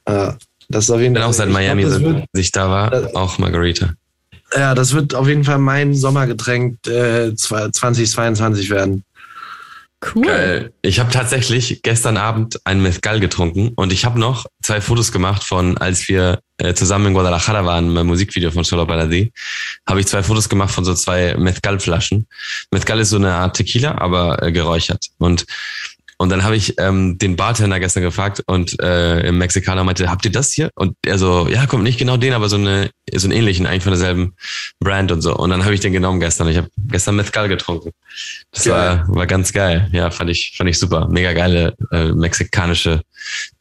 Äh, 0.04 0.32
das 0.68 0.84
ist 0.84 0.90
auf 0.90 1.00
jeden 1.00 1.16
Fall. 1.16 1.24
auch 1.24 1.32
seit 1.32 1.48
Miami, 1.48 1.82
glaub, 1.82 2.00
wird, 2.00 2.24
ich 2.36 2.52
da 2.52 2.68
war, 2.68 2.90
das, 2.90 3.14
auch 3.14 3.38
Margarita. 3.38 3.94
Ja, 4.54 4.74
das 4.74 4.94
wird 4.94 5.14
auf 5.14 5.26
jeden 5.26 5.44
Fall 5.44 5.58
mein 5.58 5.94
Sommergetränk 5.94 6.86
äh, 6.86 7.34
2022 7.34 8.70
werden. 8.70 9.02
Cool. 10.00 10.26
Geil. 10.26 10.72
Ich 10.82 11.00
habe 11.00 11.10
tatsächlich 11.10 11.82
gestern 11.82 12.16
Abend 12.16 12.60
ein 12.64 12.80
Mezcal 12.80 13.18
getrunken 13.18 13.72
und 13.74 13.92
ich 13.92 14.04
habe 14.04 14.20
noch 14.20 14.46
zwei 14.62 14.80
Fotos 14.80 15.10
gemacht 15.10 15.42
von, 15.42 15.76
als 15.76 16.08
wir 16.08 16.40
äh, 16.58 16.72
zusammen 16.74 17.06
in 17.06 17.14
Guadalajara 17.14 17.64
waren, 17.64 17.92
beim 17.92 18.06
Musikvideo 18.06 18.52
von 18.52 18.62
Solo 18.62 18.86
Paradis, 18.86 19.28
habe 19.88 19.98
ich 20.00 20.06
zwei 20.06 20.22
Fotos 20.22 20.48
gemacht 20.48 20.72
von 20.72 20.84
so 20.84 20.94
zwei 20.94 21.34
Mezcal-Flaschen. 21.36 22.28
Mezcal 22.70 23.00
ist 23.00 23.10
so 23.10 23.16
eine 23.16 23.34
Art 23.34 23.56
Tequila, 23.56 23.98
aber 23.98 24.40
äh, 24.40 24.52
geräuchert. 24.52 25.08
Und 25.18 25.46
und 26.20 26.30
dann 26.30 26.42
habe 26.42 26.56
ich 26.56 26.74
ähm, 26.78 27.16
den 27.16 27.36
Bartender 27.36 27.78
gestern 27.78 28.02
gefragt 28.02 28.42
und 28.46 28.80
äh, 28.82 29.20
im 29.28 29.38
Mexikaner 29.38 29.84
meinte, 29.84 30.10
habt 30.10 30.24
ihr 30.24 30.32
das 30.32 30.52
hier? 30.52 30.70
Und 30.74 30.96
er 31.06 31.16
so, 31.16 31.48
ja, 31.48 31.66
kommt 31.66 31.84
nicht 31.84 31.98
genau 31.98 32.16
den, 32.16 32.32
aber 32.32 32.48
so 32.48 32.56
eine 32.56 32.90
so 33.14 33.28
einen 33.28 33.36
ähnlichen, 33.36 33.66
eigentlich 33.66 33.84
von 33.84 33.92
derselben 33.92 34.34
Brand 34.80 35.12
und 35.12 35.22
so. 35.22 35.34
Und 35.36 35.50
dann 35.50 35.64
habe 35.64 35.74
ich 35.74 35.80
den 35.80 35.92
genommen 35.92 36.18
gestern. 36.18 36.48
Ich 36.48 36.56
habe 36.56 36.68
gestern 36.88 37.16
Mezcal 37.16 37.48
getrunken. 37.48 37.92
Das 38.50 38.68
war, 38.68 39.06
war 39.08 39.26
ganz 39.28 39.52
geil. 39.52 39.88
Ja, 39.92 40.10
fand 40.10 40.30
ich 40.30 40.54
fand 40.56 40.68
ich 40.68 40.78
super. 40.78 41.08
Mega 41.08 41.32
geile 41.32 41.76
äh, 41.92 42.06
mexikanische 42.06 43.02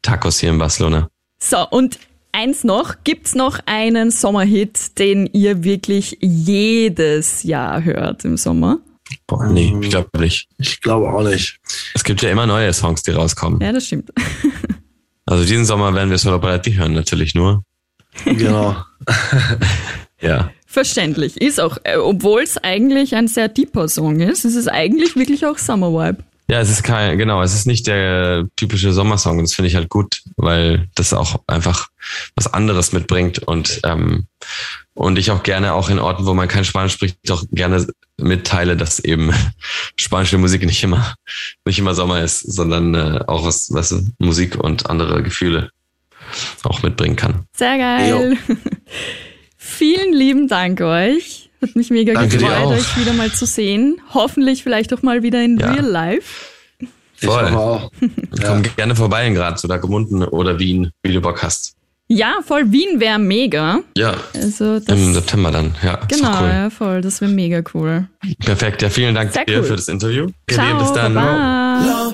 Tacos 0.01 0.39
hier 0.39 0.49
in 0.49 0.57
Barcelona. 0.57 1.09
So 1.39 1.67
und 1.69 1.99
eins 2.31 2.63
noch. 2.63 2.95
Gibt's 3.03 3.35
noch 3.35 3.59
einen 3.67 4.09
Sommerhit, 4.09 4.97
den 4.97 5.27
ihr 5.27 5.63
wirklich 5.63 6.17
jedes 6.21 7.43
Jahr 7.43 7.83
hört 7.83 8.25
im 8.25 8.35
Sommer? 8.35 8.79
Boah, 9.27 9.45
nee, 9.47 9.75
ich 9.81 9.89
glaube 9.89 10.09
nicht. 10.19 10.47
Ich 10.57 10.79
glaube 10.81 11.09
auch 11.09 11.21
nicht. 11.21 11.59
Es 11.93 12.03
gibt 12.03 12.21
ja 12.21 12.31
immer 12.31 12.47
neue 12.47 12.73
Songs, 12.73 13.03
die 13.03 13.11
rauskommen. 13.11 13.59
Ja, 13.61 13.71
das 13.71 13.85
stimmt. 13.85 14.11
Also 15.29 15.43
diesen 15.43 15.65
Sommer 15.65 15.93
werden 15.93 16.09
wir 16.09 16.17
Solo 16.17 16.39
Parati 16.39 16.71
hören, 16.73 16.93
natürlich 16.93 17.35
nur. 17.35 17.61
Genau. 18.23 18.77
Ja. 20.21 20.49
Verständlich. 20.65 21.37
Ist 21.37 21.59
auch, 21.59 21.77
äh, 21.83 21.97
obwohl 21.97 22.41
es 22.41 22.57
eigentlich 22.57 23.15
ein 23.15 23.27
sehr 23.27 23.47
deeper 23.47 23.87
Song 23.87 24.19
ist, 24.19 24.45
ist 24.45 24.55
es 24.55 24.67
eigentlich 24.67 25.15
wirklich 25.15 25.45
auch 25.45 25.57
Summer 25.57 25.91
Vibe. 25.91 26.23
Ja, 26.49 26.59
es 26.59 26.69
ist 26.69 26.83
kein, 26.83 27.17
genau, 27.17 27.41
es 27.41 27.53
ist 27.53 27.67
nicht 27.67 27.87
der 27.87 28.47
typische 28.55 28.93
Sommersong. 28.93 29.37
Und 29.37 29.43
das 29.43 29.53
finde 29.53 29.67
ich 29.67 29.75
halt 29.75 29.89
gut, 29.89 30.23
weil 30.37 30.87
das 30.95 31.13
auch 31.13 31.41
einfach 31.45 31.89
was 32.35 32.51
anderes 32.51 32.93
mitbringt 32.93 33.39
und, 33.39 33.81
ähm, 33.83 34.25
und 34.93 35.19
ich 35.19 35.29
auch 35.29 35.43
gerne 35.43 35.73
auch 35.73 35.89
in 35.89 35.99
Orten, 35.99 36.25
wo 36.25 36.33
man 36.33 36.47
kein 36.47 36.65
Spanisch 36.65 36.93
spricht, 36.93 37.17
doch 37.25 37.43
gerne 37.51 37.85
mitteile, 38.17 38.75
dass 38.77 38.99
eben 38.99 39.31
spanische 39.95 40.37
Musik 40.37 40.65
nicht 40.65 40.83
immer, 40.83 41.15
nicht 41.65 41.79
immer 41.79 41.93
Sommer 41.93 42.23
ist, 42.23 42.41
sondern 42.41 42.93
äh, 42.95 43.19
auch 43.27 43.45
was, 43.45 43.69
was 43.71 43.95
Musik 44.19 44.55
und 44.55 44.89
andere 44.89 45.23
Gefühle 45.23 45.69
auch 46.63 46.83
mitbringen 46.83 47.15
kann. 47.15 47.45
Sehr 47.55 47.77
geil. 47.77 48.37
Vielen 49.57 50.13
lieben 50.13 50.47
Dank 50.47 50.81
euch. 50.81 51.49
Hat 51.61 51.75
mich 51.75 51.89
mega 51.89 52.13
Danke 52.13 52.37
gefreut, 52.37 52.67
euch 52.67 52.97
wieder 52.99 53.13
mal 53.13 53.31
zu 53.31 53.45
sehen. 53.45 53.99
Hoffentlich 54.13 54.63
vielleicht 54.63 54.93
auch 54.93 55.01
mal 55.01 55.23
wieder 55.23 55.43
in 55.43 55.57
Ja. 55.57 55.71
Real 55.71 55.85
Life. 55.85 56.45
Ich 57.19 57.25
Voll. 57.27 57.45
hoffe 57.51 57.57
auch. 57.57 57.91
Ja. 58.39 58.49
Komm 58.49 58.63
gerne 58.75 58.95
vorbei 58.95 59.25
in 59.25 59.33
Graz 59.33 59.63
oder 59.65 59.79
Gemunden 59.79 60.23
oder 60.23 60.59
Wien, 60.59 60.91
wie 61.01 61.13
du 61.13 61.21
Bock 61.21 61.41
hast. 61.41 61.76
Ja, 62.09 62.35
voll 62.45 62.71
Wien 62.71 62.99
wäre 63.01 63.19
mega. 63.19 63.79
Ja, 63.97 64.15
Also 64.33 64.79
das, 64.79 64.97
im 64.97 65.13
September 65.13 65.51
dann. 65.51 65.75
Ja, 65.83 65.99
genau, 66.07 66.41
cool. 66.41 66.47
ja, 66.47 66.69
voll. 66.69 67.01
Das 67.01 67.19
wäre 67.19 67.31
mega 67.31 67.61
cool. 67.73 68.07
Perfekt. 68.45 68.81
Ja, 68.81 68.89
vielen 68.89 69.13
Dank 69.13 69.33
Sehr 69.33 69.43
dir 69.45 69.57
cool. 69.59 69.63
für 69.65 69.75
das 69.75 69.89
Interview. 69.89 70.27
Ciao, 70.49 70.79
bis 70.79 70.93
dann. 70.93 71.13
Baba. 71.13 71.81
Lo 71.85 72.13